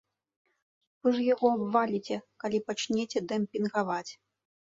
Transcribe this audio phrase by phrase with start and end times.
[1.03, 4.09] Вы ж яго абваліце, калі пачнеце дэмпінгаваць!